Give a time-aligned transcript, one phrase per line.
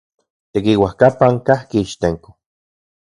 [0.53, 2.29] Tekiuajkapan kajki Ixtenco.